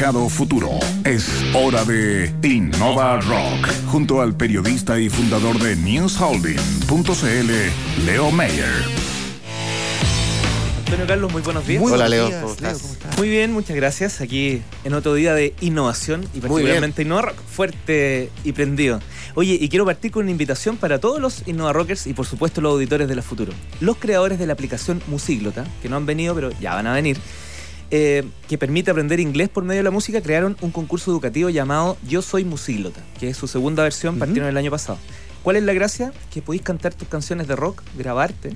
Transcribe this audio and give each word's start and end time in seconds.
Mercado 0.00 0.28
Futuro. 0.28 0.78
Es 1.04 1.28
hora 1.52 1.84
de 1.84 2.32
Innova 2.44 3.20
Rock. 3.20 3.68
Junto 3.88 4.20
al 4.20 4.36
periodista 4.36 5.00
y 5.00 5.10
fundador 5.10 5.58
de 5.58 5.74
NewsHolding.cl, 5.74 8.06
Leo 8.06 8.30
Mayer. 8.30 8.84
Antonio 10.78 11.04
Carlos, 11.04 11.32
muy 11.32 11.42
buenos 11.42 11.66
días. 11.66 11.82
Muy 11.82 11.90
Hola, 11.90 12.06
buenos 12.06 12.10
Leo, 12.10 12.26
días, 12.28 12.40
¿cómo 12.42 12.54
estás? 12.54 13.18
Muy 13.18 13.28
bien, 13.28 13.52
muchas 13.52 13.74
gracias. 13.74 14.20
Aquí 14.20 14.62
en 14.84 14.94
otro 14.94 15.14
día 15.14 15.34
de 15.34 15.52
innovación 15.62 16.28
y 16.32 16.38
particularmente 16.38 17.02
Innova 17.02 17.22
Rock, 17.22 17.40
fuerte 17.40 18.30
y 18.44 18.52
prendido. 18.52 19.00
Oye, 19.34 19.58
y 19.60 19.68
quiero 19.68 19.84
partir 19.84 20.12
con 20.12 20.22
una 20.22 20.30
invitación 20.30 20.76
para 20.76 21.00
todos 21.00 21.20
los 21.20 21.48
Innova 21.48 21.72
Rockers 21.72 22.06
y 22.06 22.14
por 22.14 22.24
supuesto 22.24 22.60
los 22.60 22.70
auditores 22.70 23.08
de 23.08 23.16
la 23.16 23.22
Futuro. 23.22 23.52
Los 23.80 23.96
creadores 23.96 24.38
de 24.38 24.46
la 24.46 24.52
aplicación 24.52 25.02
Musíglota, 25.08 25.66
que 25.82 25.88
no 25.88 25.96
han 25.96 26.06
venido 26.06 26.36
pero 26.36 26.52
ya 26.60 26.76
van 26.76 26.86
a 26.86 26.92
venir, 26.92 27.18
eh, 27.90 28.24
que 28.48 28.58
permite 28.58 28.90
aprender 28.90 29.18
inglés 29.20 29.48
por 29.48 29.64
medio 29.64 29.78
de 29.80 29.84
la 29.84 29.90
música, 29.90 30.20
crearon 30.20 30.56
un 30.60 30.70
concurso 30.70 31.10
educativo 31.10 31.48
llamado 31.50 31.96
Yo 32.06 32.22
Soy 32.22 32.44
Musíglota, 32.44 33.00
que 33.18 33.28
es 33.30 33.36
su 33.36 33.46
segunda 33.48 33.82
versión, 33.82 34.14
Ujú. 34.14 34.20
partieron 34.20 34.48
el 34.48 34.56
año 34.56 34.70
pasado. 34.70 34.98
¿Cuál 35.42 35.56
es 35.56 35.62
la 35.62 35.72
gracia? 35.72 36.12
Que 36.32 36.42
podéis 36.42 36.62
cantar 36.62 36.92
tus 36.94 37.08
canciones 37.08 37.46
de 37.48 37.56
rock, 37.56 37.82
grabarte, 37.96 38.52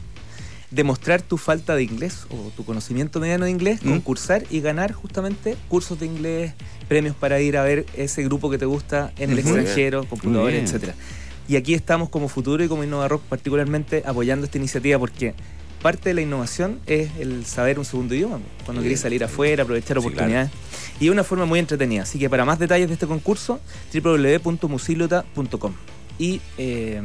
demostrar 0.71 1.21
tu 1.23 1.37
falta 1.39 1.75
de 1.77 1.83
inglés 1.85 2.27
o 2.31 2.51
tu 2.57 2.65
conocimiento 2.65 3.21
mediano 3.21 3.45
de 3.45 3.51
inglés, 3.51 3.83
Mm. 3.83 3.91
concursar 3.91 4.45
y 4.51 4.61
ganar 4.61 4.93
justamente 4.93 5.57
cursos 5.69 6.01
de 6.01 6.07
inglés, 6.07 6.55
premios 6.89 7.15
para 7.15 7.41
ir 7.41 7.57
a 7.57 7.63
ver 7.63 7.87
ese 7.97 8.23
grupo 8.25 8.51
que 8.51 8.59
te 8.59 8.65
gusta 8.67 9.13
en 9.19 9.31
el 9.33 9.39
extranjero, 9.39 10.05
computadores, 10.05 10.63
etcétera. 10.65 10.95
Y 11.49 11.57
aquí 11.57 11.75
estamos 11.75 12.09
como 12.09 12.29
Futuro 12.29 12.63
y 12.65 12.69
como 12.69 12.85
Innova 12.85 13.09
Rock 13.09 13.23
particularmente 13.29 14.03
apoyando 14.07 14.47
esta 14.47 14.57
iniciativa 14.59 14.99
porque 14.99 15.35
parte 15.83 16.11
de 16.11 16.15
la 16.15 16.23
innovación 16.23 16.81
es 16.87 17.11
el 17.19 17.45
saber 17.45 17.79
un 17.79 17.85
segundo 17.85 18.15
idioma. 18.15 18.39
Cuando 18.65 18.83
bien. 18.83 18.97
salir 18.97 19.23
afuera, 19.25 19.65
aprovechar 19.65 19.99
Sí, 19.99 20.07
oportunidades. 20.07 20.51
Y 21.01 21.07
de 21.07 21.11
una 21.11 21.25
forma 21.25 21.45
muy 21.45 21.59
entretenida. 21.59 22.03
Así 22.03 22.19
que 22.19 22.31
para 22.31 22.45
más 22.45 22.59
detalles 22.59 22.89
de 22.89 22.95
este 22.95 23.07
concurso, 23.07 23.61
www.musilota.com. 23.93 25.75
Y 26.19 26.41
eh, 26.57 27.03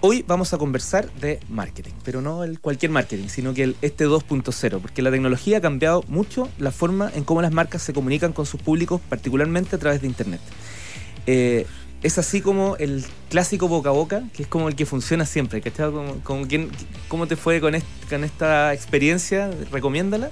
hoy 0.00 0.24
vamos 0.26 0.52
a 0.54 0.58
conversar 0.58 1.12
de 1.14 1.40
marketing, 1.48 1.92
pero 2.04 2.22
no 2.22 2.44
el 2.44 2.60
cualquier 2.60 2.90
marketing, 2.90 3.28
sino 3.28 3.52
que 3.52 3.64
el 3.64 3.76
este 3.82 4.06
2.0, 4.06 4.80
porque 4.80 5.02
la 5.02 5.10
tecnología 5.10 5.58
ha 5.58 5.60
cambiado 5.60 6.04
mucho 6.08 6.48
la 6.58 6.70
forma 6.70 7.10
en 7.14 7.24
cómo 7.24 7.42
las 7.42 7.52
marcas 7.52 7.82
se 7.82 7.92
comunican 7.92 8.32
con 8.32 8.46
sus 8.46 8.60
públicos, 8.60 9.00
particularmente 9.08 9.76
a 9.76 9.78
través 9.78 10.00
de 10.00 10.06
Internet. 10.06 10.40
Eh, 11.26 11.66
es 12.02 12.18
así 12.18 12.40
como 12.40 12.76
el 12.76 13.04
clásico 13.28 13.66
boca 13.68 13.88
a 13.90 13.92
boca, 13.92 14.22
que 14.34 14.42
es 14.44 14.48
como 14.48 14.68
el 14.68 14.76
que 14.76 14.86
funciona 14.86 15.26
siempre. 15.26 15.60
¿cachai? 15.60 15.90
Como, 15.90 16.14
como 16.22 16.46
quien- 16.46 16.70
¿Cómo 17.08 17.26
te 17.26 17.36
fue 17.36 17.60
con, 17.60 17.74
con 18.08 18.24
esta 18.24 18.72
experiencia? 18.74 19.50
Recomiéndala. 19.72 20.30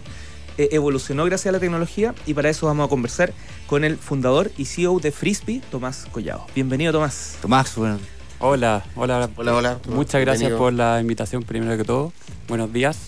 Eh, 0.59 0.69
evolucionó 0.73 1.25
gracias 1.27 1.49
a 1.51 1.53
la 1.53 1.61
tecnología 1.61 2.15
y 2.25 2.33
para 2.33 2.49
eso 2.49 2.67
vamos 2.67 2.87
a 2.87 2.89
conversar 2.89 3.33
con 3.67 3.85
el 3.85 3.99
fundador 3.99 4.51
y 4.57 4.65
CEO 4.65 5.01
de 5.01 5.13
Frisbee, 5.13 5.61
Tomás 5.71 6.07
Collado. 6.11 6.47
Bienvenido, 6.55 6.93
Tomás. 6.93 7.37
Tomás, 7.43 7.75
bueno, 7.77 7.99
Hola, 8.39 8.85
hola. 8.97 9.29
Hola, 9.37 9.55
hola. 9.55 9.79
Muchas 9.89 10.21
gracias 10.21 10.49
Bienvenido. 10.51 10.59
por 10.59 10.73
la 10.73 11.01
invitación, 11.01 11.43
primero 11.43 11.77
que 11.77 11.85
todo. 11.85 12.13
Buenos 12.49 12.73
días. 12.73 12.99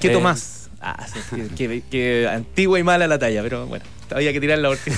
¿Qué 0.00 0.08
Eh, 0.08 0.12
Tomás? 0.12 0.68
Ah, 0.80 1.04
sí, 1.12 1.18
que, 1.56 1.68
que- 1.68 1.82
que 1.90 2.28
antigua 2.28 2.78
y 2.78 2.82
mala 2.84 3.06
la 3.08 3.18
talla, 3.18 3.42
pero 3.42 3.66
bueno, 3.66 3.84
había 4.14 4.32
que 4.32 4.40
tirarla 4.40 4.68
porque... 4.68 4.92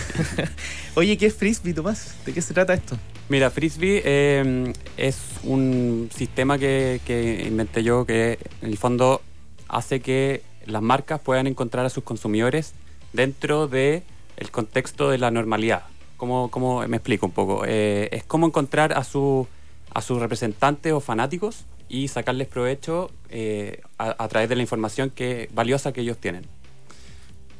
Oye, 0.95 1.17
¿qué 1.17 1.27
es 1.27 1.35
Frisbee, 1.35 1.75
Tomás? 1.75 2.17
¿De 2.25 2.33
qué 2.33 2.43
se 2.43 2.55
trata 2.55 2.75
esto? 2.75 2.99
Mira, 3.29 3.51
Frisbee 3.51 4.03
eh, 4.05 4.73
es 4.97 5.19
un 5.45 6.11
sistema 6.15 6.59
que, 6.59 7.01
que 7.07 7.45
inventé 7.47 7.83
yo 7.83 8.05
que 8.05 8.39
en 8.61 8.69
el 8.69 8.77
fondo 8.77 9.23
hace 9.69 10.01
que 10.01 10.43
las 10.67 10.83
marcas 10.83 11.21
puedan 11.21 11.47
encontrar 11.47 11.87
a 11.87 11.91
sus 11.91 12.05
consumidores 12.05 12.75
dentro 13.13 13.69
de 13.69 14.03
el 14.37 14.51
contexto 14.51 15.11
de 15.11 15.19
la 15.19 15.31
normalidad. 15.31 15.83
¿Cómo, 16.17 16.51
cómo 16.51 16.87
me 16.87 16.97
explico 16.97 17.27
un 17.27 17.33
poco? 17.33 17.65
Eh, 17.67 18.09
es 18.13 18.25
como 18.25 18.47
encontrar 18.47 18.93
a, 18.93 19.05
su, 19.05 19.47
a 19.95 20.03
sus 20.03 20.21
representantes 20.21 20.93
o 20.93 21.01
fanáticos 21.01 21.65
y 21.89 22.09
sacarles 22.09 22.49
provecho 22.49 23.11
eh, 23.31 23.81
a, 23.99 24.23
a 24.23 24.29
través 24.29 24.49
de 24.49 24.57
la 24.57 24.63
información 24.63 25.11
que, 25.11 25.49
valiosa 25.53 25.93
que 25.93 26.03
ellos 26.03 26.19
tienen. 26.19 26.45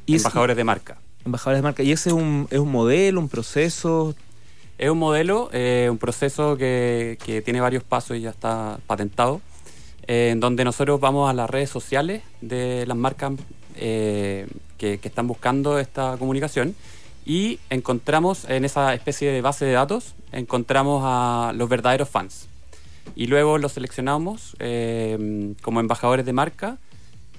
Y 0.05 0.17
Embajadores 0.17 0.57
de 0.57 0.63
marca. 0.63 0.97
Embajadores 1.25 1.59
de 1.59 1.63
marca. 1.63 1.83
¿Y 1.83 1.91
ese 1.91 2.09
es 2.09 2.15
un, 2.15 2.47
es 2.49 2.59
un 2.59 2.71
modelo, 2.71 3.19
un 3.19 3.29
proceso? 3.29 4.15
Es 4.77 4.89
un 4.89 4.97
modelo, 4.97 5.49
eh, 5.53 5.87
un 5.91 5.99
proceso 5.99 6.57
que, 6.57 7.19
que 7.23 7.41
tiene 7.43 7.61
varios 7.61 7.83
pasos 7.83 8.17
y 8.17 8.21
ya 8.21 8.31
está 8.31 8.79
patentado, 8.87 9.39
eh, 10.07 10.29
en 10.31 10.39
donde 10.39 10.63
nosotros 10.63 10.99
vamos 10.99 11.29
a 11.29 11.33
las 11.33 11.47
redes 11.47 11.69
sociales 11.69 12.23
de 12.41 12.85
las 12.87 12.97
marcas 12.97 13.33
eh, 13.75 14.47
que, 14.79 14.97
que 14.97 15.07
están 15.07 15.27
buscando 15.27 15.77
esta 15.77 16.17
comunicación 16.17 16.75
y 17.23 17.59
encontramos 17.69 18.49
en 18.49 18.65
esa 18.65 18.95
especie 18.95 19.31
de 19.31 19.41
base 19.41 19.65
de 19.65 19.73
datos, 19.73 20.15
encontramos 20.31 21.03
a 21.05 21.53
los 21.55 21.69
verdaderos 21.69 22.09
fans. 22.09 22.47
Y 23.15 23.27
luego 23.27 23.59
los 23.59 23.73
seleccionamos 23.73 24.55
como 25.61 25.79
embajadores 25.79 26.25
de 26.25 26.33
marca 26.33 26.77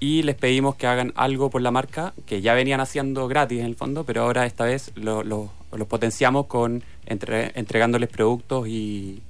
y 0.03 0.23
les 0.25 0.35
pedimos 0.35 0.75
que 0.75 0.89
hagan 0.89 1.13
algo 1.15 1.49
por 1.49 1.63
la 1.63 1.71
marca 1.71 2.13
que 2.27 2.41
ya 2.41 2.55
venían 2.55 2.81
haciendo 2.81 3.29
gratis 3.29 3.61
en 3.61 3.67
el 3.67 3.77
fondo, 3.77 4.03
pero 4.03 4.23
ahora 4.23 4.47
esta 4.47 4.65
vez 4.65 4.91
lo- 4.97 5.23
lo- 5.23 5.51
los 5.73 5.87
potenciamos 5.87 6.47
con 6.47 6.83
entre- 7.07 7.53
entregándoles 7.55 8.09
productos 8.09 8.67
y, 8.67 9.23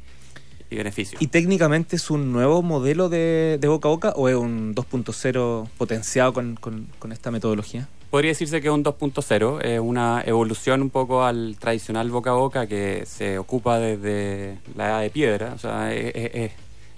y 0.70 0.76
beneficios. 0.76 1.20
¿Y 1.20 1.26
técnicamente 1.26 1.96
es 1.96 2.10
un 2.10 2.32
nuevo 2.32 2.62
modelo 2.62 3.10
de, 3.10 3.58
de 3.60 3.68
boca 3.68 3.88
a 3.88 3.90
boca 3.90 4.12
o 4.16 4.30
es 4.30 4.34
un 4.34 4.74
2.0 4.74 5.68
potenciado 5.76 6.32
con, 6.32 6.56
con- 6.56 6.86
con 6.98 7.12
esta 7.12 7.30
metodología? 7.30 7.86
Podría 8.10 8.30
decirse 8.30 8.62
que 8.62 8.68
es 8.68 8.72
un 8.74 8.82
2.0, 8.82 9.60
es 9.62 9.78
una 9.78 10.22
evolución 10.24 10.80
un 10.80 10.88
poco 10.88 11.22
al 11.24 11.56
tradicional 11.60 12.10
boca 12.10 12.30
a 12.30 12.34
boca 12.34 12.66
que 12.66 13.04
se 13.04 13.38
ocupa 13.38 13.78
desde 13.78 14.56
la 14.74 14.86
edad 14.88 15.00
de 15.02 15.10
piedra, 15.10 15.52
o 15.54 15.58
sea, 15.58 15.92
es, 15.94 16.14
es- 16.14 16.30
es 16.34 16.50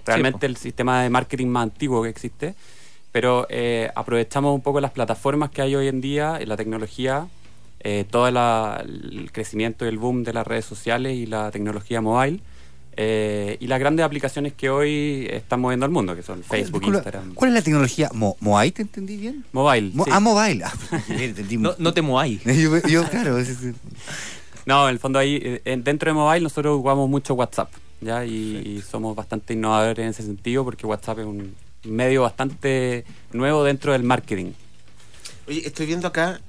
realmente 0.05 0.45
el 0.45 0.55
sistema 0.55 1.01
de 1.03 1.09
marketing 1.09 1.47
más 1.47 1.63
antiguo 1.63 2.03
que 2.03 2.09
existe, 2.09 2.55
pero 3.15 3.47
eh, 3.49 3.89
aprovechamos 3.95 4.53
un 4.53 4.59
poco 4.59 4.81
las 4.81 4.91
plataformas 4.91 5.49
que 5.49 5.61
hay 5.61 5.73
hoy 5.73 5.87
en 5.87 6.01
día, 6.01 6.37
y 6.41 6.45
la 6.45 6.57
tecnología, 6.57 7.27
eh, 7.79 8.03
todo 8.11 8.29
la- 8.29 8.83
el 8.83 9.31
crecimiento 9.31 9.85
y 9.85 9.87
el 9.87 9.97
boom 9.97 10.25
de 10.25 10.33
las 10.33 10.45
redes 10.45 10.65
sociales 10.65 11.15
y 11.15 11.25
la 11.25 11.49
tecnología 11.49 12.01
mobile, 12.01 12.41
eh, 12.97 13.55
y 13.61 13.67
las 13.67 13.79
grandes 13.79 14.05
aplicaciones 14.05 14.51
que 14.51 14.69
hoy 14.69 15.27
están 15.31 15.61
moviendo 15.61 15.85
al 15.85 15.93
mundo, 15.93 16.13
que 16.13 16.23
son 16.23 16.43
Facebook, 16.43 16.81
disculpa, 16.81 16.97
Instagram. 16.97 17.33
¿Cuál 17.35 17.51
es 17.51 17.55
la 17.55 17.61
tecnología? 17.61 18.09
Mo 18.13 18.35
¿Moai 18.41 18.71
te 18.71 18.81
entendí 18.81 19.15
bien? 19.15 19.45
Mobile. 19.53 19.91
Mo- 19.93 20.03
sí. 20.03 20.11
Ah, 20.13 20.19
mobile. 20.19 20.65
Ah. 20.65 20.73
No, 21.57 21.73
no 21.77 21.93
te 21.93 22.01
moáis. 22.01 22.43
yo, 22.43 22.81
yo, 22.85 23.09
claro. 23.09 23.37
es- 23.37 23.47
es- 23.47 23.75
No, 24.65 24.89
en 24.89 24.93
el 24.93 24.99
fondo 24.99 25.19
ahí, 25.19 25.39
eh, 25.41 25.61
en- 25.63 25.85
dentro 25.85 26.09
de 26.09 26.15
mobile 26.15 26.41
nosotros 26.43 26.75
jugamos 26.77 27.09
mucho 27.09 27.33
WhatsApp, 27.35 27.69
¿ya? 28.01 28.25
Y, 28.25 28.57
y 28.75 28.81
somos 28.81 29.15
bastante 29.15 29.53
innovadores 29.53 30.03
en 30.03 30.09
ese 30.09 30.23
sentido 30.23 30.65
porque 30.65 30.85
WhatsApp 30.85 31.19
es 31.19 31.25
un 31.25 31.55
medio 31.85 32.21
bastante 32.23 33.05
nuevo 33.33 33.63
dentro 33.63 33.91
del 33.93 34.03
marketing. 34.03 34.51
Oye, 35.47 35.65
estoy 35.65 35.85
viendo 35.85 36.07
acá. 36.07 36.39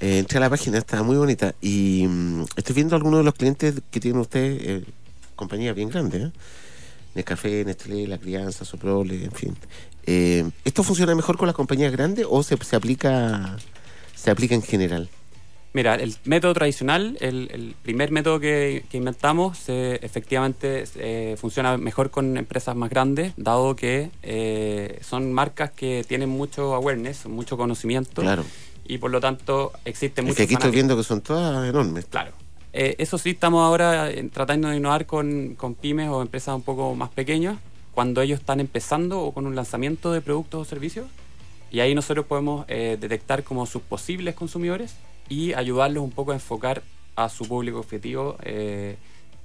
eh, 0.00 0.18
entré 0.18 0.38
a 0.38 0.40
la 0.40 0.50
página, 0.50 0.78
está 0.78 1.02
muy 1.02 1.16
bonita. 1.16 1.54
Y 1.60 2.06
mm, 2.08 2.44
estoy 2.56 2.74
viendo 2.74 2.96
algunos 2.96 3.20
de 3.20 3.24
los 3.24 3.34
clientes 3.34 3.74
que 3.90 4.00
tienen 4.00 4.20
ustedes, 4.20 4.62
eh, 4.62 4.84
compañías 5.36 5.74
bien 5.74 5.88
grandes, 5.90 6.22
¿eh? 6.22 6.32
Nescafé, 7.14 7.64
Nestlé, 7.64 8.06
La 8.06 8.18
Crianza, 8.18 8.64
Soprole, 8.64 9.24
en 9.24 9.32
fin. 9.32 9.56
Eh, 10.06 10.48
¿Esto 10.64 10.82
funciona 10.82 11.14
mejor 11.14 11.36
con 11.36 11.46
las 11.46 11.56
compañías 11.56 11.92
grandes 11.92 12.26
o 12.28 12.42
se, 12.42 12.56
se 12.64 12.76
aplica 12.76 13.56
se 14.14 14.30
aplica 14.30 14.54
en 14.54 14.62
general? 14.62 15.08
Mira, 15.72 15.94
el 15.94 16.16
método 16.24 16.52
tradicional, 16.52 17.16
el, 17.20 17.48
el 17.52 17.76
primer 17.80 18.10
método 18.10 18.40
que, 18.40 18.84
que 18.90 18.96
inventamos, 18.96 19.68
eh, 19.68 20.00
efectivamente 20.02 20.82
eh, 20.96 21.36
funciona 21.38 21.76
mejor 21.76 22.10
con 22.10 22.36
empresas 22.36 22.74
más 22.74 22.90
grandes, 22.90 23.34
dado 23.36 23.76
que 23.76 24.10
eh, 24.24 24.98
son 25.00 25.32
marcas 25.32 25.70
que 25.70 26.04
tienen 26.08 26.28
mucho 26.28 26.74
awareness, 26.74 27.26
mucho 27.26 27.56
conocimiento, 27.56 28.20
Claro. 28.22 28.44
y 28.84 28.98
por 28.98 29.12
lo 29.12 29.20
tanto 29.20 29.70
existe 29.84 30.22
Es 30.22 30.26
mucho 30.26 30.36
que 30.38 30.42
aquí 30.42 30.54
estoy 30.54 30.72
viendo 30.72 30.96
que 30.96 31.04
son 31.04 31.20
todas 31.20 31.68
enormes. 31.68 32.06
Claro. 32.06 32.32
Eh, 32.72 32.96
eso 32.98 33.16
sí, 33.16 33.30
estamos 33.30 33.64
ahora 33.64 34.10
eh, 34.10 34.28
tratando 34.32 34.68
de 34.70 34.76
innovar 34.76 35.06
con, 35.06 35.54
con 35.54 35.76
pymes 35.76 36.08
o 36.08 36.20
empresas 36.20 36.52
un 36.56 36.62
poco 36.62 36.96
más 36.96 37.10
pequeñas, 37.10 37.58
cuando 37.94 38.22
ellos 38.22 38.40
están 38.40 38.58
empezando 38.58 39.20
o 39.20 39.32
con 39.32 39.46
un 39.46 39.54
lanzamiento 39.54 40.10
de 40.10 40.20
productos 40.20 40.62
o 40.62 40.64
servicios. 40.64 41.06
Y 41.70 41.78
ahí 41.78 41.94
nosotros 41.94 42.26
podemos 42.26 42.66
detectar 42.66 43.44
como 43.44 43.64
sus 43.64 43.82
posibles 43.82 44.34
consumidores 44.34 44.94
y 45.30 45.54
ayudarlos 45.54 46.04
un 46.04 46.10
poco 46.10 46.32
a 46.32 46.34
enfocar 46.34 46.82
a 47.16 47.30
su 47.30 47.48
público 47.48 47.78
objetivo 47.78 48.36
eh, 48.42 48.96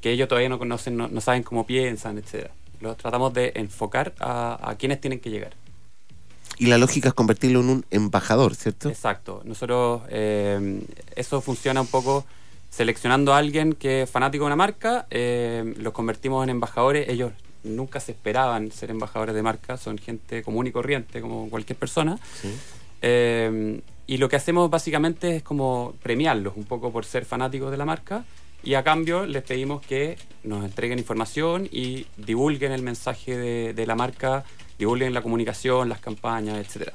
que 0.01 0.11
ellos 0.11 0.27
todavía 0.27 0.49
no 0.49 0.59
conocen, 0.59 0.97
no, 0.97 1.07
no 1.07 1.21
saben 1.21 1.43
cómo 1.43 1.65
piensan, 1.65 2.17
etcétera. 2.17 2.51
Los 2.81 2.97
tratamos 2.97 3.33
de 3.33 3.53
enfocar 3.55 4.13
a, 4.19 4.59
a 4.61 4.75
quienes 4.75 4.99
tienen 4.99 5.19
que 5.19 5.29
llegar. 5.29 5.53
Y 6.57 6.67
la 6.67 6.77
lógica 6.77 7.09
es 7.09 7.13
convertirlo 7.13 7.61
en 7.61 7.69
un 7.69 7.85
embajador, 7.91 8.55
¿cierto? 8.55 8.89
Exacto. 8.89 9.41
Nosotros, 9.45 10.01
eh, 10.09 10.81
eso 11.15 11.41
funciona 11.41 11.81
un 11.81 11.87
poco 11.87 12.25
seleccionando 12.69 13.33
a 13.33 13.37
alguien 13.37 13.73
que 13.73 14.03
es 14.03 14.09
fanático 14.09 14.43
de 14.43 14.47
una 14.47 14.55
marca, 14.55 15.05
eh, 15.09 15.73
los 15.77 15.93
convertimos 15.93 16.43
en 16.43 16.49
embajadores. 16.49 17.07
Ellos 17.09 17.31
nunca 17.63 17.99
se 17.99 18.11
esperaban 18.13 18.71
ser 18.71 18.91
embajadores 18.91 19.35
de 19.35 19.41
marca, 19.41 19.77
son 19.77 19.97
gente 19.97 20.43
común 20.43 20.67
y 20.67 20.71
corriente, 20.71 21.21
como 21.21 21.49
cualquier 21.49 21.77
persona. 21.77 22.17
Sí. 22.41 22.53
Eh, 23.01 23.81
y 24.07 24.17
lo 24.17 24.29
que 24.29 24.35
hacemos 24.35 24.69
básicamente 24.69 25.37
es 25.37 25.43
como 25.43 25.93
premiarlos 26.01 26.55
un 26.55 26.65
poco 26.65 26.91
por 26.91 27.05
ser 27.05 27.25
fanáticos 27.25 27.71
de 27.71 27.77
la 27.77 27.85
marca 27.85 28.25
y 28.63 28.73
a 28.75 28.83
cambio 28.83 29.25
les 29.25 29.43
pedimos 29.43 29.85
que 29.85 30.17
nos 30.43 30.65
entreguen 30.65 30.99
información 30.99 31.67
y 31.71 32.07
divulguen 32.17 32.71
el 32.71 32.81
mensaje 32.81 33.37
de, 33.37 33.73
de 33.73 33.85
la 33.85 33.95
marca, 33.95 34.43
divulguen 34.79 35.13
la 35.13 35.21
comunicación, 35.21 35.89
las 35.89 35.99
campañas, 35.99 36.57
etcétera. 36.57 36.93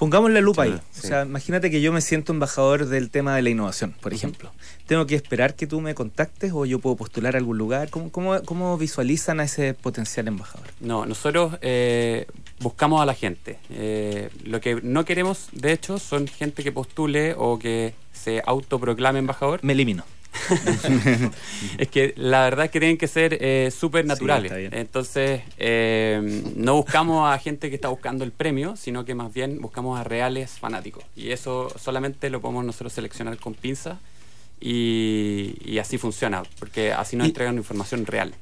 Pongamos 0.00 0.30
la 0.30 0.40
lupa 0.40 0.62
ahí. 0.62 0.80
sí. 0.92 1.00
O 1.04 1.08
sea, 1.08 1.26
imagínate 1.26 1.70
que 1.70 1.82
yo 1.82 1.92
me 1.92 2.00
siento 2.00 2.32
embajador 2.32 2.86
del 2.86 3.10
tema 3.10 3.36
de 3.36 3.42
la 3.42 3.50
innovación, 3.50 3.94
por 4.00 4.14
ejemplo. 4.14 4.50
¿Tengo 4.86 5.04
que 5.06 5.14
esperar 5.14 5.54
que 5.54 5.66
tú 5.66 5.82
me 5.82 5.94
contactes 5.94 6.52
o 6.54 6.64
yo 6.64 6.78
puedo 6.78 6.96
postular 6.96 7.34
a 7.34 7.38
algún 7.38 7.58
lugar? 7.58 7.90
¿Cómo, 7.90 8.10
cómo, 8.10 8.42
cómo 8.46 8.78
visualizan 8.78 9.40
a 9.40 9.44
ese 9.44 9.74
potencial 9.74 10.26
embajador? 10.26 10.68
No, 10.80 11.04
nosotros 11.04 11.58
eh, 11.60 12.26
buscamos 12.60 13.02
a 13.02 13.04
la 13.04 13.12
gente. 13.12 13.58
Eh, 13.68 14.30
lo 14.44 14.62
que 14.62 14.80
no 14.82 15.04
queremos, 15.04 15.48
de 15.52 15.72
hecho, 15.72 15.98
son 15.98 16.26
gente 16.26 16.64
que 16.64 16.72
postule 16.72 17.34
o 17.36 17.58
que 17.58 17.92
se 18.14 18.42
autoproclame 18.46 19.18
embajador. 19.18 19.60
Me 19.62 19.74
elimino. 19.74 20.04
Es 21.78 21.88
que 21.88 22.14
la 22.16 22.42
verdad 22.44 22.66
es 22.66 22.70
que 22.70 22.80
tienen 22.80 22.96
que 22.98 23.08
ser 23.08 23.38
eh, 23.40 23.70
súper 23.70 24.04
naturales. 24.06 24.52
Entonces, 24.72 25.42
eh, 25.58 26.42
no 26.56 26.74
buscamos 26.76 27.30
a 27.32 27.38
gente 27.38 27.68
que 27.68 27.74
está 27.76 27.88
buscando 27.88 28.24
el 28.24 28.32
premio, 28.32 28.76
sino 28.76 29.04
que 29.04 29.14
más 29.14 29.32
bien 29.32 29.60
buscamos 29.60 29.98
a 29.98 30.04
reales 30.04 30.50
fanáticos. 30.58 31.04
Y 31.16 31.30
eso 31.30 31.72
solamente 31.78 32.30
lo 32.30 32.40
podemos 32.40 32.64
nosotros 32.64 32.92
seleccionar 32.92 33.36
con 33.38 33.54
pinzas 33.54 33.98
y, 34.60 35.54
y 35.64 35.78
así 35.78 35.98
funciona, 35.98 36.42
porque 36.58 36.92
así 36.92 37.16
nos 37.16 37.26
Y- 37.26 37.30
entregan 37.30 37.56
información 37.56 38.06
real. 38.06 38.34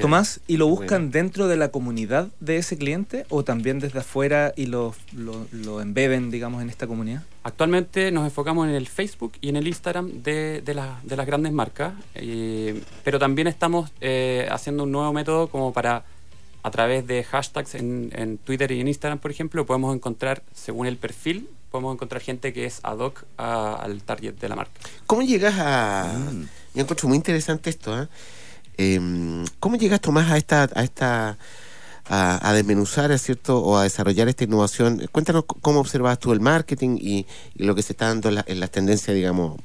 Tomás, 0.00 0.40
¿y 0.46 0.56
lo 0.56 0.66
buscan 0.68 0.88
Bueno. 1.04 1.10
dentro 1.12 1.48
de 1.48 1.56
la 1.56 1.68
comunidad 1.70 2.28
de 2.40 2.56
ese 2.58 2.76
cliente 2.76 3.26
o 3.28 3.42
también 3.44 3.78
desde 3.80 3.98
afuera 4.00 4.52
y 4.56 4.66
lo, 4.66 4.94
lo, 5.12 5.46
lo 5.52 5.80
embeben, 5.80 6.30
digamos, 6.30 6.62
en 6.62 6.70
esta 6.70 6.86
comunidad? 6.86 7.22
Actualmente 7.42 8.12
nos 8.12 8.24
enfocamos 8.24 8.68
en 8.68 8.74
el 8.74 8.86
Facebook 8.86 9.32
y 9.40 9.48
en 9.48 9.56
el 9.56 9.66
Instagram 9.66 10.22
de, 10.22 10.62
de, 10.64 10.74
la- 10.74 11.00
de 11.02 11.16
las 11.16 11.26
grandes 11.26 11.52
marcas, 11.52 11.94
eh, 12.14 12.82
pero 13.04 13.18
también 13.18 13.46
estamos 13.48 13.90
eh, 14.00 14.46
haciendo 14.50 14.84
un 14.84 14.92
nuevo 14.92 15.12
método 15.12 15.48
como 15.48 15.72
para, 15.72 16.04
a 16.62 16.70
través 16.70 17.06
de 17.06 17.24
hashtags 17.24 17.74
en, 17.74 18.10
en 18.14 18.38
Twitter 18.38 18.70
y 18.72 18.80
en 18.80 18.88
Instagram, 18.88 19.18
por 19.18 19.30
ejemplo, 19.30 19.66
podemos 19.66 19.94
encontrar, 19.94 20.42
según 20.54 20.86
el 20.86 20.96
perfil, 20.98 21.48
podemos 21.70 21.94
encontrar 21.94 22.20
gente 22.20 22.52
que 22.52 22.64
es 22.66 22.80
ad 22.82 22.98
hoc 22.98 23.24
a- 23.38 23.74
al 23.74 24.02
target 24.02 24.34
de 24.34 24.48
la 24.48 24.56
marca. 24.56 24.72
¿Cómo 25.06 25.22
llegas 25.22 25.54
a.? 25.58 26.12
Mm. 26.32 26.42
Yo 26.74 26.82
encuentro 26.82 27.08
muy 27.08 27.16
interesante 27.16 27.70
esto, 27.70 27.92
¿ah? 27.94 28.08
Em, 28.80 29.44
¿Cómo 29.58 29.76
llegas, 29.76 30.00
Tomás, 30.00 30.30
a 30.30 30.38
esta. 30.38 30.68
A 30.74 30.82
esta 30.82 31.38
a, 32.12 32.48
a 32.48 32.54
desmenuzar, 32.54 33.12
¿es 33.12 33.22
cierto? 33.22 33.58
O 33.62 33.76
a 33.76 33.84
desarrollar 33.84 34.26
esta 34.28 34.42
innovación. 34.44 35.06
Cuéntanos 35.12 35.44
cómo 35.44 35.78
observas 35.80 36.18
tú 36.18 36.32
el 36.32 36.40
marketing 36.40 36.96
y, 37.00 37.26
lo 37.54 37.74
que 37.76 37.82
se 37.82 37.92
está 37.92 38.06
dando 38.08 38.30
en, 38.30 38.34
la- 38.36 38.44
en 38.48 38.58
las 38.58 38.70
tendencias, 38.72 39.14
digamos, 39.14 39.60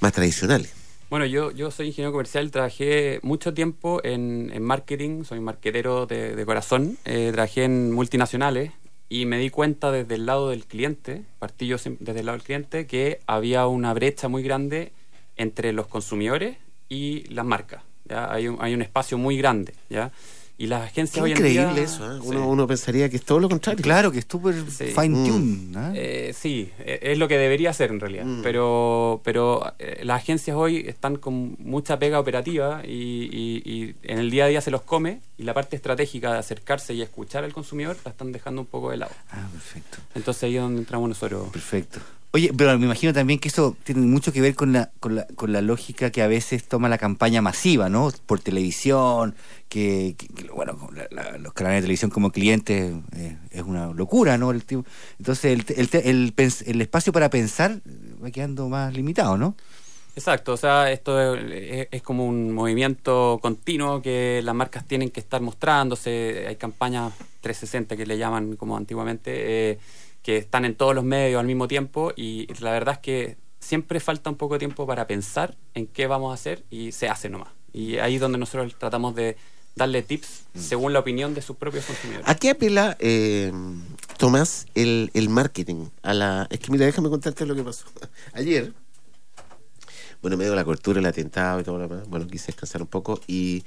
más 0.00 0.12
tradicionales. 0.12 0.72
Bueno, 1.10 1.26
yo, 1.26 1.50
yo 1.50 1.70
soy 1.70 1.88
ingeniero 1.88 2.12
comercial, 2.12 2.50
trabajé 2.50 3.18
mucho 3.22 3.52
tiempo 3.52 4.00
en, 4.04 4.62
marketing, 4.62 5.24
soy 5.24 5.40
marquetero 5.40 6.06
de, 6.06 6.42
corazón, 6.46 6.96
eh, 7.04 7.30
trabajé 7.32 7.64
en 7.64 7.92
multinacionales 7.92 8.70
y 9.10 9.26
me 9.26 9.36
di 9.38 9.50
cuenta 9.50 9.90
desde 9.90 10.14
el 10.14 10.24
lado 10.24 10.48
del 10.50 10.64
cliente, 10.64 11.24
partí 11.40 11.66
yo 11.66 11.76
desde 11.98 12.20
el 12.20 12.26
lado 12.26 12.38
del 12.38 12.46
cliente, 12.46 12.86
que 12.86 13.20
había 13.26 13.66
una 13.66 13.92
brecha 13.92 14.28
muy 14.28 14.42
grande 14.42 14.92
entre 15.36 15.72
los 15.74 15.88
consumidores 15.88 16.56
y 16.88 17.24
las 17.24 17.44
marcas. 17.44 17.89
¿Ya? 18.10 18.30
Hay, 18.32 18.48
un, 18.48 18.58
hay 18.60 18.74
un 18.74 18.82
espacio 18.82 19.16
muy 19.16 19.38
grande. 19.38 19.72
¿ya? 19.88 20.10
Y 20.58 20.66
las 20.66 20.82
agencias 20.82 21.24
Qué 21.24 21.32
hoy 21.32 21.32
en 21.32 21.42
día... 21.74 21.82
eso, 21.82 22.20
sí. 22.20 22.26
uno, 22.28 22.46
uno 22.46 22.66
pensaría 22.66 23.08
que 23.08 23.16
es 23.16 23.24
todo 23.24 23.40
lo 23.40 23.48
contrario. 23.48 23.82
Claro, 23.82 24.12
que 24.12 24.18
es 24.18 24.26
súper 24.30 24.54
Sí. 24.70 24.88
fine 24.94 25.26
tune. 25.26 25.78
¿ah? 25.78 25.92
Eh, 25.94 26.34
sí, 26.38 26.70
eh, 26.80 26.98
es 27.00 27.16
lo 27.18 27.28
que 27.28 27.38
debería 27.38 27.72
ser 27.72 27.88
en 27.90 27.98
realidad. 27.98 28.26
Mm. 28.26 28.42
Pero, 28.42 29.22
pero 29.24 29.72
eh, 29.78 30.00
las 30.04 30.20
agencias 30.20 30.54
hoy 30.58 30.84
están 30.86 31.16
con 31.16 31.56
mucha 31.60 31.98
pega 31.98 32.20
operativa 32.20 32.82
y, 32.86 32.90
y- 32.92 33.62
y 33.64 33.94
en 34.02 34.18
el 34.18 34.30
día 34.30 34.44
a 34.44 34.48
día 34.48 34.60
se 34.60 34.70
los 34.70 34.82
come 34.82 35.20
y 35.38 35.44
la 35.44 35.54
parte 35.54 35.76
estratégica 35.76 36.30
de 36.34 36.38
acercarse 36.40 36.92
y 36.92 37.00
escuchar 37.00 37.42
al 37.44 37.54
consumidor 37.54 37.96
la 38.04 38.10
están 38.10 38.30
dejando 38.30 38.60
un 38.60 38.66
poco 38.66 38.90
de 38.90 38.98
lado. 38.98 39.12
Ah, 39.32 39.48
perfecto. 39.50 39.96
Entonces 40.14 40.42
ahí 40.42 40.56
es 40.56 40.62
donde 40.62 40.80
entramos 40.80 41.08
nosotros. 41.08 41.48
Perfecto. 41.50 42.00
Oye, 42.32 42.52
pero 42.56 42.78
me 42.78 42.84
imagino 42.86 43.12
también 43.12 43.40
que 43.40 43.48
eso 43.48 43.76
tiene 43.82 44.02
mucho 44.02 44.32
que 44.32 44.40
ver 44.40 44.54
con 44.54 44.72
la, 44.72 44.92
con 45.00 45.16
la, 45.16 45.26
con 45.34 45.52
la 45.52 45.62
lógica 45.62 46.10
que 46.10 46.22
a 46.22 46.28
veces 46.28 46.62
toma 46.68 46.88
la 46.88 46.96
campaña 46.96 47.42
masiva, 47.42 47.88
¿no? 47.88 48.12
Por 48.26 48.38
televisión, 48.40 49.34
que, 49.68 50.14
que- 50.16 50.28
que, 50.28 50.48
bueno, 50.48 50.78
la- 50.94 51.08
la- 51.10 51.38
los 51.38 51.52
canales 51.54 51.78
de 51.78 51.82
televisión 51.82 52.12
como 52.12 52.30
clientes 52.30 52.94
eh, 53.16 53.36
es 53.50 53.62
una 53.62 53.88
locura, 53.92 54.38
¿no? 54.38 54.52
El 54.52 54.64
tipo- 54.64 54.84
entonces 55.18 55.44
el, 55.46 55.64
el, 55.76 56.32
el 56.36 56.52
el 56.66 56.80
espacio 56.80 57.12
para 57.12 57.30
pensar 57.30 57.80
va 58.22 58.30
quedando 58.30 58.68
más 58.68 58.94
limitado, 58.94 59.36
¿no? 59.36 59.56
Exacto, 60.14 60.52
o 60.52 60.56
sea, 60.56 60.90
esto 60.92 61.34
es, 61.34 61.50
es- 61.52 61.88
es 61.90 62.02
como 62.02 62.26
un 62.26 62.52
movimiento 62.52 63.40
continuo 63.42 64.02
que 64.02 64.40
las 64.44 64.54
marcas 64.54 64.86
tienen 64.86 65.10
que 65.10 65.18
estar 65.18 65.40
mostrándose. 65.40 66.44
Hay 66.46 66.54
campañas 66.56 67.12
360 67.40 67.96
que 67.96 68.06
le 68.06 68.18
llaman 68.18 68.54
como 68.54 68.76
antiguamente, 68.76 69.70
eh, 69.72 69.78
que 70.22 70.36
están 70.36 70.64
en 70.64 70.74
todos 70.74 70.94
los 70.94 71.04
medios 71.04 71.40
al 71.40 71.46
mismo 71.46 71.68
tiempo 71.68 72.12
y 72.16 72.46
la 72.60 72.72
verdad 72.72 72.94
es 72.94 73.00
que 73.00 73.36
siempre 73.58 74.00
falta 74.00 74.30
un 74.30 74.36
poco 74.36 74.54
de 74.54 74.60
tiempo 74.60 74.86
para 74.86 75.06
pensar 75.06 75.56
en 75.74 75.86
qué 75.86 76.06
vamos 76.06 76.30
a 76.30 76.34
hacer 76.34 76.64
y 76.70 76.92
se 76.92 77.08
hace 77.08 77.28
nomás. 77.28 77.50
Y 77.72 77.98
ahí 77.98 78.16
es 78.16 78.20
donde 78.20 78.38
nosotros 78.38 78.74
tratamos 78.78 79.14
de 79.14 79.36
darle 79.76 80.02
tips 80.02 80.44
según 80.54 80.92
la 80.92 80.98
opinión 80.98 81.34
de 81.34 81.42
sus 81.42 81.56
propios 81.56 81.84
consumidores. 81.84 82.28
¿A 82.28 82.34
qué 82.34 82.50
apela, 82.50 82.96
eh, 82.98 83.52
Tomás, 84.18 84.66
el, 84.74 85.10
el 85.14 85.28
marketing? 85.28 85.86
A 86.02 86.14
la... 86.14 86.48
Es 86.50 86.58
que 86.58 86.72
mira, 86.72 86.86
déjame 86.86 87.08
contarte 87.08 87.46
lo 87.46 87.54
que 87.54 87.62
pasó. 87.62 87.86
Ayer, 88.32 88.72
bueno, 90.20 90.36
me 90.36 90.44
dio 90.44 90.54
la 90.54 90.64
cobertura, 90.64 91.00
el 91.00 91.06
atentado 91.06 91.60
y 91.60 91.64
todo 91.64 91.78
lo 91.78 91.88
demás. 91.88 92.08
Bueno, 92.08 92.26
quise 92.26 92.46
descansar 92.46 92.82
un 92.82 92.88
poco 92.88 93.20
y 93.26 93.64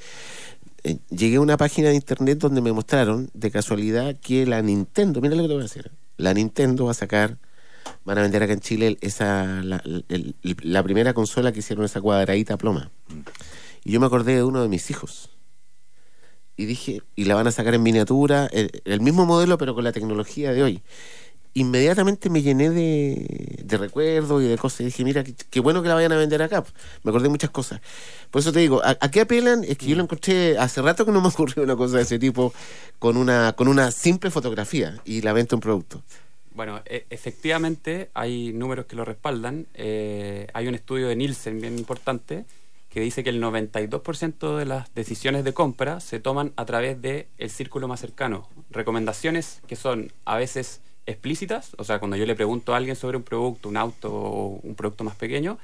eh, 0.83 0.97
llegué 1.09 1.37
a 1.37 1.41
una 1.41 1.57
página 1.57 1.89
de 1.89 1.95
internet 1.95 2.37
donde 2.39 2.61
me 2.61 2.73
mostraron 2.73 3.29
de 3.33 3.51
casualidad 3.51 4.15
que 4.19 4.45
la 4.45 4.61
Nintendo, 4.61 5.21
mira 5.21 5.35
lo 5.35 5.43
que 5.43 5.47
te 5.47 5.53
voy 5.53 5.61
a 5.61 5.63
decir, 5.63 5.91
la 6.23 6.33
Nintendo 6.33 6.85
va 6.85 6.91
a 6.91 6.95
sacar, 6.95 7.37
van 8.05 8.17
a 8.17 8.21
vender 8.21 8.41
acá 8.43 8.53
en 8.53 8.59
Chile 8.61 8.97
esa, 9.01 9.61
la, 9.63 9.77
el- 9.85 10.05
el- 10.41 10.57
la 10.61 10.81
primera 10.83 11.13
consola 11.13 11.51
que 11.51 11.59
hicieron 11.59 11.85
esa 11.85 12.01
cuadradita 12.01 12.57
ploma. 12.57 12.91
Y 13.83 13.91
yo 13.91 13.99
me 13.99 14.05
acordé 14.05 14.35
de 14.35 14.43
uno 14.43 14.61
de 14.61 14.69
mis 14.69 14.89
hijos. 14.89 15.29
Y 16.55 16.65
dije, 16.65 17.01
y 17.15 17.25
la 17.25 17.35
van 17.35 17.47
a 17.47 17.51
sacar 17.51 17.73
en 17.73 17.83
miniatura, 17.83 18.47
el, 18.53 18.69
el 18.85 19.01
mismo 19.01 19.25
modelo 19.25 19.57
pero 19.57 19.73
con 19.75 19.83
la 19.83 19.91
tecnología 19.91 20.53
de 20.53 20.63
hoy. 20.63 20.83
Inmediatamente 21.55 22.29
me 22.29 22.41
llené 22.41 22.69
de, 22.71 23.61
de 23.63 23.77
recuerdos 23.77 24.41
y 24.41 24.47
de 24.47 24.57
cosas. 24.57 24.81
Y 24.81 24.85
dije, 24.85 25.03
mira, 25.03 25.23
qué, 25.23 25.59
bueno 25.59 25.83
que 25.83 25.89
la 25.89 25.95
vayan 25.95 26.11
a 26.11 26.17
vender 26.17 26.41
acá. 26.41 26.63
Me 27.03 27.09
acordé 27.09 27.25
de 27.25 27.29
muchas 27.29 27.51
cosas. 27.51 27.79
Por 28.31 28.39
eso 28.41 28.51
te 28.51 28.59
digo, 28.59 28.81
¿a, 28.83 28.97
a 28.99 29.11
qué 29.11 29.21
apelan? 29.21 29.63
Es 29.63 29.77
que 29.77 29.85
yo 29.85 29.95
lo 29.95 30.03
encontré 30.03 30.57
hace 30.57 30.81
rato 30.81 31.05
que 31.05 31.11
no 31.11 31.21
me 31.21 31.27
ocurrió 31.29 31.63
una 31.63 31.75
cosa 31.75 31.97
de 31.97 32.03
ese 32.03 32.17
tipo 32.17 32.53
con 32.97 33.17
una, 33.17 33.53
con 33.53 33.67
una 33.67 33.91
simple 33.91 34.31
fotografía 34.31 34.99
y 35.05 35.21
la 35.21 35.33
venta 35.33 35.51
de 35.51 35.55
un 35.57 35.61
producto. 35.61 36.03
Bueno, 36.55 36.81
e- 36.85 37.05
efectivamente 37.09 38.09
hay 38.13 38.53
números 38.53 38.85
que 38.85 38.95
lo 38.95 39.05
respaldan. 39.05 39.67
Eh, 39.73 40.47
hay 40.53 40.67
un 40.67 40.75
estudio 40.75 41.07
de 41.07 41.15
Nielsen 41.15 41.61
bien 41.61 41.77
importante 41.77 42.45
que 42.89 42.99
dice 42.99 43.23
que 43.23 43.31
el 43.31 43.41
92% 43.41 44.55
de 44.57 44.65
las 44.65 44.93
decisiones 44.93 45.43
de 45.43 45.53
compra 45.53 45.99
se 45.99 46.19
toman 46.19 46.53
a 46.55 46.65
través 46.65 47.01
del 47.01 47.25
el 47.39 47.49
círculo 47.49 47.87
más 47.87 47.99
cercano. 47.99 48.47
Recomendaciones 48.69 49.61
que 49.67 49.75
son 49.75 50.11
a 50.25 50.37
veces 50.37 50.81
explícitas, 51.05 51.75
o 51.77 51.83
sea, 51.83 51.99
cuando 51.99 52.17
yo 52.17 52.25
le 52.25 52.35
pregunto 52.35 52.73
a 52.73 52.77
alguien 52.77 52.95
sobre 52.95 53.17
un 53.17 53.23
producto, 53.23 53.69
un 53.69 53.77
auto 53.77 54.11
o 54.13 54.59
un 54.63 54.75
producto 54.75 55.03
más 55.03 55.15
pequeño, 55.15 55.57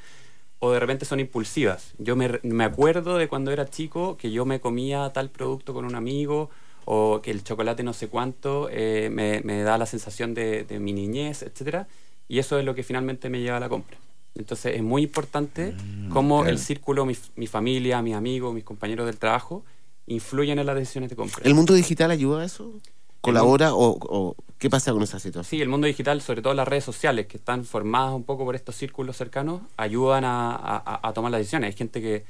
o 0.60 0.72
de 0.72 0.80
repente 0.80 1.06
son 1.06 1.20
impulsivas. 1.20 1.94
Yo 1.98 2.16
me, 2.16 2.40
me 2.44 2.66
acuerdo 2.66 3.18
de 3.18 3.28
cuando 3.28 3.52
era 3.52 3.70
chico 3.70 4.18
que 4.18 4.32
yo 4.32 4.46
me 4.46 4.60
comía 4.60 5.10
tal 5.14 5.30
producto 5.30 5.74
con 5.74 5.86
un 5.86 5.96
amigo 5.96 6.50
o 6.86 7.22
que 7.22 7.32
el 7.32 7.44
chocolate 7.44 7.84
no 7.84 7.94
sé 7.94 8.08
cuánto 8.10 8.68
eh, 8.72 9.10
me, 9.12 9.42
me 9.42 9.64
da 9.64 9.78
la 9.78 9.86
sensación 9.86 10.34
de, 10.34 10.66
de 10.66 10.80
mi 10.80 10.92
niñez, 10.92 11.44
etcétera 11.44 11.88
Y 12.28 12.40
eso 12.40 12.60
es 12.60 12.66
lo 12.66 12.76
que 12.76 12.84
finalmente 12.84 13.30
me 13.30 13.40
lleva 13.40 13.58
a 13.58 13.60
la 13.62 13.70
compra. 13.70 13.98
Entonces 14.36 14.76
es 14.76 14.84
muy 14.84 15.04
importante 15.04 15.74
cómo 16.12 16.40
claro. 16.40 16.52
el 16.52 16.60
círculo, 16.60 17.06
mi, 17.06 17.16
mi 17.36 17.48
familia, 17.48 18.02
mis 18.02 18.16
amigos, 18.16 18.54
mis 18.54 18.64
compañeros 18.64 19.06
del 19.06 19.18
trabajo, 19.18 19.64
influyen 20.08 20.60
en 20.60 20.66
las 20.66 20.76
decisiones 20.76 21.10
de 21.10 21.16
compra. 21.16 21.42
¿El 21.44 21.56
mundo 21.56 21.74
digital 21.74 22.12
ayuda 22.12 22.42
a 22.42 22.46
eso? 22.46 22.74
¿Colabora 23.22 23.74
o, 23.74 23.98
o 24.02 24.36
qué 24.58 24.70
pasa 24.70 24.92
con 24.94 25.04
esa 25.04 25.20
situación? 25.20 25.50
Sí, 25.50 25.62
el 25.62 25.70
mundo 25.70 25.88
digital, 25.88 26.22
sobre 26.22 26.42
todo 26.42 26.54
las 26.54 26.68
redes 26.68 26.84
sociales, 26.84 27.28
que 27.28 27.38
están 27.38 27.66
formadas 27.66 28.14
un 28.14 28.24
poco 28.24 28.46
por 28.46 28.56
estos 28.56 28.76
círculos 28.76 29.18
cercanos, 29.18 29.62
ayudan 29.78 30.24
a, 30.26 30.56
a- 30.56 31.00
a 31.08 31.14
tomar 31.14 31.32
las 31.32 31.40
decisiones. 31.40 31.68
Hay 31.72 31.78
gente 31.78 32.02
que 32.02 32.24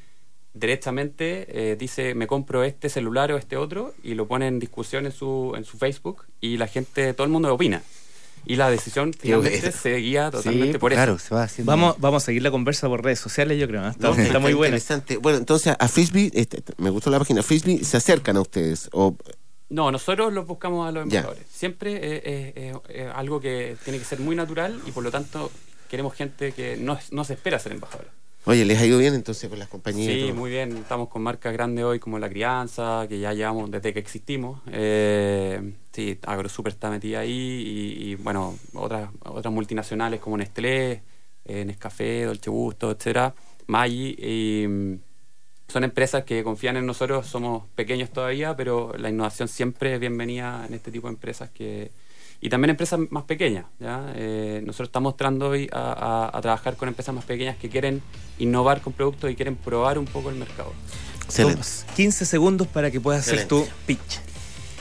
directamente 0.53 1.45
eh, 1.71 1.75
dice, 1.75 2.15
me 2.15 2.27
compro 2.27 2.63
este 2.63 2.89
celular 2.89 3.31
o 3.31 3.37
este 3.37 3.55
otro, 3.57 3.93
y 4.03 4.15
lo 4.15 4.27
pone 4.27 4.47
en 4.47 4.59
discusión 4.59 5.05
en 5.05 5.11
su, 5.11 5.53
en 5.55 5.63
su 5.63 5.77
Facebook, 5.77 6.23
y 6.41 6.57
la 6.57 6.67
gente, 6.67 7.13
todo 7.13 7.25
el 7.25 7.31
mundo 7.31 7.53
opina. 7.53 7.83
Y 8.45 8.55
la 8.55 8.69
decisión 8.69 9.13
finalmente 9.13 9.71
se 9.71 9.97
guía 9.97 10.31
totalmente 10.31 10.73
Sí, 10.73 10.77
por 10.79 10.93
claro, 10.93 11.15
eso. 11.15 11.27
se 11.27 11.35
va 11.35 11.43
haciendo. 11.43 11.69
Vamos, 11.71 11.95
vamos 11.99 12.23
a 12.23 12.25
seguir 12.25 12.41
la 12.41 12.49
conversa 12.51 12.87
por 12.87 13.03
redes 13.03 13.19
sociales, 13.19 13.59
yo 13.59 13.67
creo. 13.67 13.81
¿no? 13.81 13.89
Está, 13.89 14.07
No, 14.09 14.15
está 14.15 14.39
muy 14.39 14.53
buena. 14.53 14.77
interesante. 14.77 15.17
Bueno, 15.17 15.37
entonces 15.37 15.75
a 15.77 15.87
Frisbee, 15.89 16.31
este, 16.33 16.63
me 16.77 16.89
gustó 16.89 17.09
la 17.11 17.19
página, 17.19 17.43
Frisbee 17.43 17.83
se 17.83 17.97
acercan 17.97 18.37
a 18.37 18.41
ustedes 18.41 18.89
o 18.93 19.15
No, 19.69 19.91
nosotros 19.91 20.33
los 20.33 20.47
buscamos 20.47 20.87
a 20.87 20.91
los 20.91 21.07
Ya. 21.09 21.19
embajadores. 21.19 21.45
Siempre 21.51 21.93
eh, 21.95 22.21
eh, 22.25 22.53
eh, 22.55 22.73
eh, 22.89 23.11
algo 23.13 23.39
que 23.39 23.77
tiene 23.83 23.99
que 23.99 24.05
ser 24.05 24.19
muy 24.19 24.35
natural 24.35 24.79
y 24.87 24.91
por 24.91 25.03
lo 25.03 25.11
tanto 25.11 25.51
queremos 25.89 26.13
gente 26.15 26.51
que 26.53 26.75
no, 26.77 26.93
es- 26.93 27.11
no 27.11 27.23
se 27.23 27.33
espera 27.33 27.59
ser 27.59 27.73
embajadora. 27.73 28.09
Oye, 28.45 28.65
¿les 28.65 28.79
ha 28.79 28.85
ido 28.85 28.97
bien 28.97 29.13
entonces 29.13 29.47
con 29.49 29.59
las 29.59 29.67
compañías? 29.67 30.11
Sí, 30.13 30.31
muy 30.33 30.49
bien. 30.49 30.75
Estamos 30.77 31.09
con 31.09 31.21
marcas 31.21 31.53
grandes 31.53 31.83
hoy 31.85 31.99
como 31.99 32.17
La 32.17 32.29
Crianza, 32.29 33.05
que 33.07 33.19
ya 33.19 33.33
llevamos 33.33 33.69
desde 33.69 33.93
que 33.93 33.99
existimos. 33.99 34.61
Eh, 34.71 35.73
sí, 35.91 36.17
AgroSuper 36.25 36.71
está 36.73 36.89
metida 36.89 37.19
ahí 37.19 37.29
y, 37.31 38.09
y, 38.11 38.15
bueno, 38.15 38.57
otras, 38.73 39.09
otras 39.25 39.53
multinacionales 39.53 40.19
como 40.19 40.37
Nestlé, 40.37 41.03
eh, 41.45 41.65
Nescafé, 41.65 42.23
Dolce 42.23 42.49
Gusto, 42.49 42.89
etcétera, 42.91 43.35
Maggi. 43.67 44.15
Y, 44.17 44.67
mm, 44.67 44.93
son 45.69 45.83
empresas 45.83 46.23
que 46.23 46.43
confían 46.43 46.75
en 46.77 46.85
nosotros, 46.85 47.27
somos 47.27 47.63
pequeños 47.75 48.09
todavía, 48.09 48.55
pero 48.57 48.91
la 48.97 49.09
innovación 49.09 49.47
siempre 49.47 49.93
es 49.93 49.99
bienvenida 49.99 50.65
en 50.67 50.73
este 50.73 50.91
tipo 50.91 51.07
de 51.07 51.13
empresas 51.13 51.49
que 51.51 51.91
y 52.41 52.49
también 52.49 52.69
empresas 52.71 52.99
más 53.09 53.23
pequeñas. 53.25 53.65
¿ya? 53.79 54.11
Eh, 54.15 54.61
nosotros 54.65 54.87
estamos 54.89 55.11
mostrando 55.11 55.49
hoy 55.49 55.69
a, 55.73 55.91
a- 56.31 56.37
a 56.37 56.41
trabajar 56.41 56.75
con 56.77 56.87
empresas 56.87 57.13
más 57.13 57.25
pequeñas 57.25 57.57
que 57.57 57.69
quieren 57.69 58.01
innovar 58.39 58.81
con 58.81 58.93
productos 58.93 59.29
y 59.29 59.35
quieren 59.35 59.55
probar 59.57 59.99
un 59.99 60.05
poco 60.05 60.29
el 60.29 60.35
mercado. 60.37 60.71
Excelente. 61.25 61.55
Tomas 61.55 61.85
15 61.95 62.25
segundos 62.25 62.67
para 62.67 62.89
que 62.91 62.99
puedas 63.01 63.27
hacer 63.27 63.45
tu 63.47 63.59
Excelente. 63.59 63.83
pitch. 63.85 64.19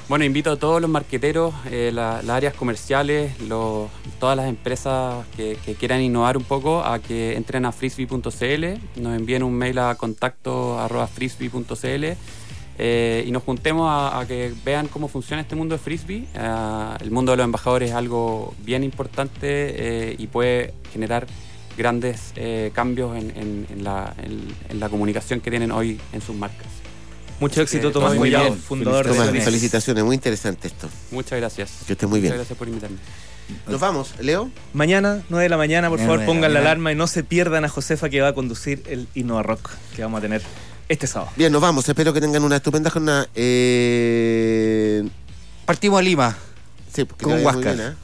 Bueno, 0.08 0.24
invito 0.24 0.52
a 0.52 0.56
todos 0.56 0.80
los 0.80 0.88
marqueteros, 0.88 1.52
eh, 1.70 1.90
la- 1.92 2.22
las 2.22 2.30
áreas 2.30 2.54
comerciales, 2.54 3.30
todas 4.18 4.38
las 4.38 4.48
empresas 4.48 5.26
que, 5.36 5.58
quieran 5.78 6.00
innovar 6.00 6.38
un 6.38 6.44
poco 6.44 6.82
a 6.82 6.98
que 6.98 7.36
entren 7.36 7.66
a 7.66 7.72
frisbee.cl, 7.72 8.80
nos 9.02 9.16
envíen 9.18 9.42
un 9.42 9.52
mail 9.52 9.78
a 9.78 9.94
contacto 9.96 10.78
arroba 10.80 11.10
eh, 12.80 13.24
y 13.26 13.30
nos 13.32 13.42
juntemos 13.42 13.86
a, 13.90 14.24
que 14.26 14.54
vean 14.64 14.86
cómo 14.88 15.08
funciona 15.08 15.42
este 15.42 15.56
mundo 15.56 15.74
de 15.74 15.78
frisbee. 15.78 16.26
Eh, 16.34 16.94
el 17.00 17.10
mundo 17.10 17.32
de 17.32 17.36
los 17.36 17.44
embajadores 17.44 17.90
es 17.90 17.94
algo 17.94 18.54
bien 18.64 18.84
importante 18.84 19.42
eh, 19.42 20.16
y 20.16 20.26
puede 20.28 20.72
generar 20.90 21.26
grandes 21.76 22.32
cambios 22.72 23.14
en 23.14 23.84
la 23.84 24.88
comunicación 24.88 25.40
que 25.40 25.50
tienen 25.50 25.70
hoy 25.70 26.00
en 26.14 26.22
sus 26.22 26.34
marcas. 26.34 26.77
Mucho 27.40 27.62
éxito, 27.62 27.88
que 27.88 27.92
Tomás 27.94 28.14
muy 28.16 28.30
Collado, 28.30 28.50
bien. 28.50 28.58
fundador 28.62 29.06
de 29.06 29.12
Tomás, 29.12 29.44
felicitaciones, 29.44 30.04
muy 30.04 30.14
interesante 30.14 30.68
esto. 30.68 30.88
Muchas 31.10 31.38
gracias. 31.38 31.70
Que 31.86 31.92
esté 31.92 32.06
muy 32.06 32.20
bien. 32.20 32.32
Muchas 32.32 32.38
gracias 32.48 32.58
por 32.58 32.68
invitarme. 32.68 32.96
Nos 33.66 33.80
vamos, 33.80 34.12
Leo. 34.20 34.50
Mañana, 34.74 35.22
9 35.30 35.44
de 35.44 35.48
la 35.48 35.56
mañana, 35.56 35.88
por 35.88 35.98
Mañana, 35.98 36.12
favor, 36.18 36.18
9 36.18 36.20
de 36.20 36.26
la 36.26 36.32
pongan 36.40 36.54
la 36.54 36.60
alarma 36.60 36.92
y 36.92 36.94
no 36.94 37.06
se 37.06 37.24
pierdan 37.24 37.64
a 37.64 37.68
Josefa 37.68 38.08
que 38.10 38.20
va 38.20 38.28
a 38.28 38.32
conducir 38.34 38.82
el 38.88 39.08
Innova 39.14 39.42
Rock 39.42 39.70
que 39.96 40.02
vamos 40.02 40.18
a 40.18 40.20
tener 40.22 40.42
este 40.88 41.06
sábado. 41.06 41.30
Bien, 41.36 41.50
nos 41.52 41.62
vamos. 41.62 41.88
Espero 41.88 42.12
que 42.12 42.20
tengan 42.20 42.42
una 42.42 42.56
estupenda 42.56 42.90
jornada. 42.90 43.26
Eh... 43.34 45.08
Partimos 45.64 45.98
a 45.98 46.02
Lima. 46.02 46.36
Sí, 46.94 47.04
porque 47.04 47.24
Con 47.24 47.42
Huáscar. 47.44 47.76
¿eh? 47.78 47.94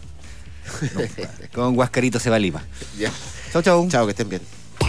Con 1.53 1.77
Huascarito 1.77 2.19
se 2.19 2.31
va 2.31 2.37
a 2.37 2.39
Lima. 2.39 2.63
Ya. 2.99 3.11
Chau, 3.53 3.63
chau. 3.63 3.89
Chao, 3.89 4.05
que 4.07 4.11
estén 4.13 4.29
bien. 4.29 4.43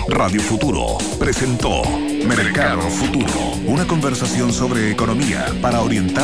Radio 0.08 0.40
Futuro 0.40 0.98
presentó 1.20 1.82
Mercado 2.28 2.82
Futuro, 2.82 3.58
una 3.66 3.88
conversación 3.88 4.54
sobre 4.54 4.92
economía 4.92 5.46
para 5.62 5.82
orientar 5.82 6.24